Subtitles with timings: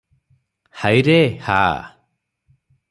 [0.83, 1.59] ହାଇରେ -ହା!